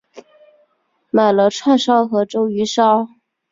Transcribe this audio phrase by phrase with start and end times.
[1.11, 3.07] 买了串烧和鲷鱼烧